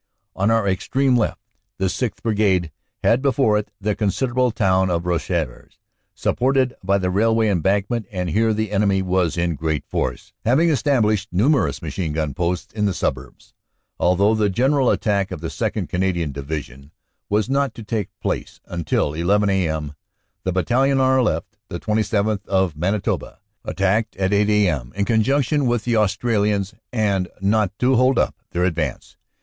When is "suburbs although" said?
12.95-14.33